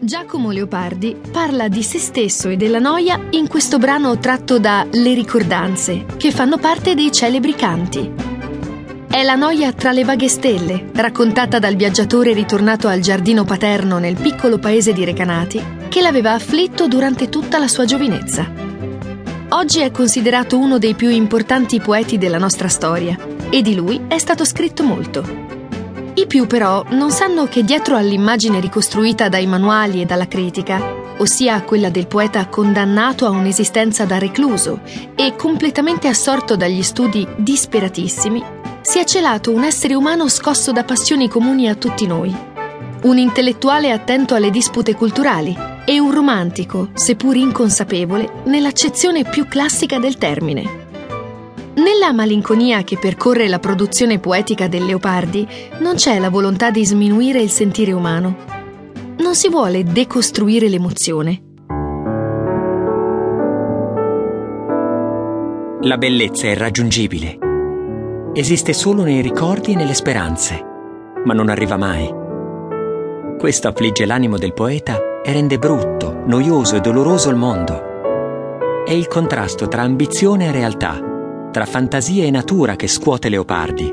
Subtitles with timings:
[0.00, 5.12] Giacomo Leopardi parla di se stesso e della noia in questo brano tratto da Le
[5.12, 8.08] ricordanze, che fanno parte dei celebri canti.
[9.08, 14.14] È la noia tra le vaghe stelle, raccontata dal viaggiatore ritornato al giardino paterno nel
[14.14, 18.48] piccolo paese di Recanati, che l'aveva afflitto durante tutta la sua giovinezza.
[19.48, 23.18] Oggi è considerato uno dei più importanti poeti della nostra storia
[23.50, 25.47] e di lui è stato scritto molto.
[26.18, 31.62] I più però non sanno che dietro all'immagine ricostruita dai manuali e dalla critica, ossia
[31.62, 34.80] quella del poeta condannato a un'esistenza da recluso
[35.14, 38.42] e completamente assorto dagli studi disperatissimi,
[38.80, 42.36] si è celato un essere umano scosso da passioni comuni a tutti noi,
[43.02, 50.18] un intellettuale attento alle dispute culturali e un romantico, seppur inconsapevole, nell'accezione più classica del
[50.18, 50.87] termine.
[51.78, 55.46] Nella malinconia che percorre la produzione poetica del Leopardi
[55.78, 58.36] non c'è la volontà di sminuire il sentire umano.
[59.18, 61.40] Non si vuole decostruire l'emozione.
[65.82, 67.38] La bellezza è raggiungibile.
[68.34, 70.60] Esiste solo nei ricordi e nelle speranze,
[71.24, 72.12] ma non arriva mai.
[73.38, 78.82] Questo affligge l'animo del poeta e rende brutto, noioso e doloroso il mondo.
[78.84, 81.07] È il contrasto tra ambizione e realtà
[81.58, 83.90] tra fantasia e natura che scuote Leopardi.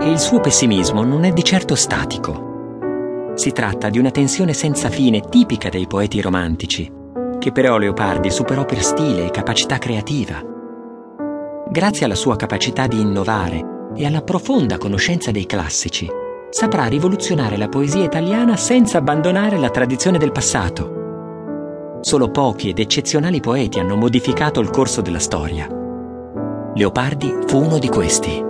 [0.00, 3.30] E il suo pessimismo non è di certo statico.
[3.36, 6.90] Si tratta di una tensione senza fine tipica dei poeti romantici,
[7.38, 10.42] che però Leopardi superò per stile e capacità creativa.
[11.70, 16.08] Grazie alla sua capacità di innovare e alla profonda conoscenza dei classici,
[16.50, 22.00] saprà rivoluzionare la poesia italiana senza abbandonare la tradizione del passato.
[22.00, 25.78] Solo pochi ed eccezionali poeti hanno modificato il corso della storia.
[26.80, 28.42] Leopardi fu uno di questi.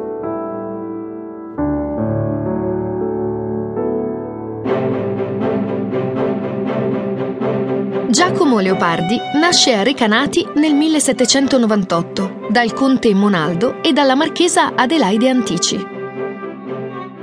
[8.08, 15.84] Giacomo Leopardi nasce a Recanati nel 1798 dal conte Monaldo e dalla marchesa Adelaide Antici.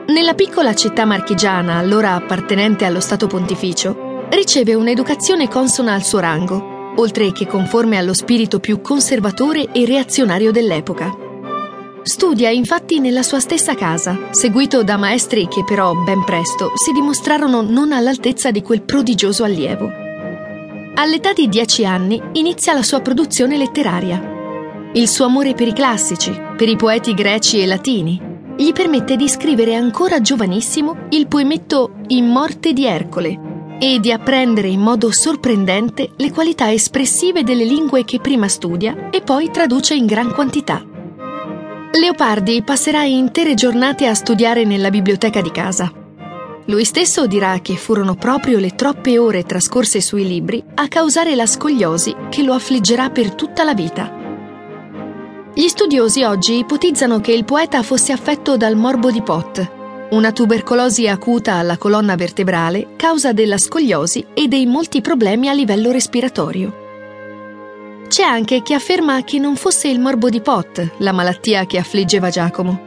[0.07, 6.75] Nella piccola città marchigiana, allora appartenente allo Stato Pontificio, riceve un'educazione consona al suo rango
[6.97, 11.25] oltre che conforme allo spirito più conservatore e reazionario dell'epoca.
[12.03, 17.61] Studia infatti nella sua stessa casa, seguito da maestri che però ben presto si dimostrarono
[17.61, 19.91] non all'altezza di quel prodigioso allievo.
[20.95, 24.35] All'età di dieci anni inizia la sua produzione letteraria.
[24.93, 28.19] Il suo amore per i classici, per i poeti greci e latini,
[28.57, 33.46] gli permette di scrivere ancora giovanissimo il poemetto In morte di Ercole,
[33.79, 39.21] e di apprendere in modo sorprendente le qualità espressive delle lingue che prima studia e
[39.21, 40.83] poi traduce in gran quantità.
[41.91, 45.91] Leopardi passerà intere giornate a studiare nella biblioteca di casa.
[46.65, 51.45] Lui stesso dirà che furono proprio le troppe ore trascorse sui libri a causare la
[51.45, 54.11] scogliosi che lo affliggerà per tutta la vita.
[55.53, 59.76] Gli studiosi oggi ipotizzano che il poeta fosse affetto dal morbo di Pott,
[60.09, 65.91] una tubercolosi acuta alla colonna vertebrale causa della scogliosi e dei molti problemi a livello
[65.91, 66.85] respiratorio.
[68.07, 72.29] C'è anche chi afferma che non fosse il morbo di Pott la malattia che affliggeva
[72.29, 72.85] Giacomo.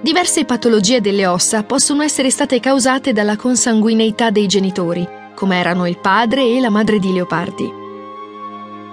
[0.00, 5.98] Diverse patologie delle ossa possono essere state causate dalla consanguineità dei genitori, come erano il
[5.98, 7.83] padre e la madre di Leopardi.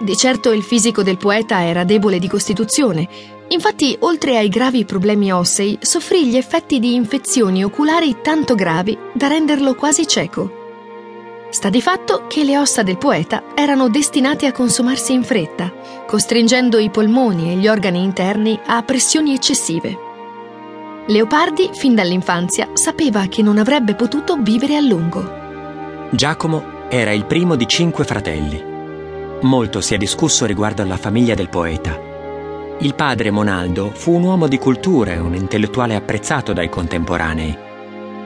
[0.01, 3.07] Di certo il fisico del poeta era debole di costituzione,
[3.49, 9.27] infatti oltre ai gravi problemi ossei soffrì gli effetti di infezioni oculari tanto gravi da
[9.27, 10.59] renderlo quasi cieco.
[11.51, 15.71] Sta di fatto che le ossa del poeta erano destinate a consumarsi in fretta,
[16.07, 20.09] costringendo i polmoni e gli organi interni a pressioni eccessive.
[21.05, 26.09] Leopardi, fin dall'infanzia, sapeva che non avrebbe potuto vivere a lungo.
[26.09, 28.70] Giacomo era il primo di cinque fratelli.
[29.41, 31.99] Molto si è discusso riguardo alla famiglia del poeta.
[32.79, 37.57] Il padre Monaldo fu un uomo di cultura e un intellettuale apprezzato dai contemporanei.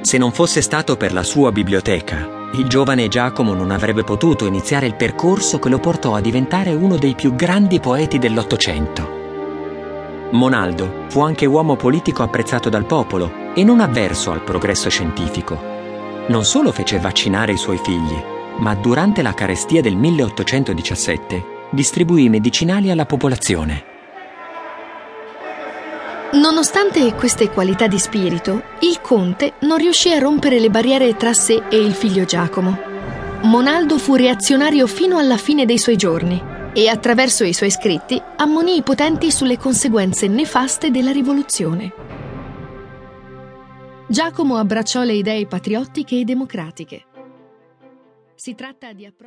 [0.02, 4.88] Se non fosse stato per la sua biblioteca, il giovane Giacomo non avrebbe potuto iniziare
[4.88, 9.24] il percorso che lo portò a diventare uno dei più grandi poeti dell'Ottocento.
[10.32, 15.58] Monaldo fu anche uomo politico apprezzato dal popolo e non avverso al progresso scientifico.
[16.28, 22.90] Non solo fece vaccinare i suoi figli, ma durante la carestia del 1817 distribuì medicinali
[22.90, 23.94] alla popolazione.
[26.34, 31.64] Nonostante queste qualità di spirito, il conte non riuscì a rompere le barriere tra sé
[31.70, 32.78] e il figlio Giacomo.
[33.44, 36.42] Monaldo fu reazionario fino alla fine dei suoi giorni
[36.74, 41.94] e attraverso i suoi scritti ammonì i potenti sulle conseguenze nefaste della rivoluzione.
[44.08, 47.06] Giacomo abbracciò le idee patriottiche e democratiche
[48.36, 49.24] Si tratta di approcci